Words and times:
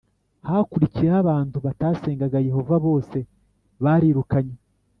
hakurikiyeho 0.47 1.17
abantu 1.23 1.57
batasengaga 1.65 2.39
Yehova 2.47 2.75
bose 2.85 3.17
barirukanywe 3.83 4.57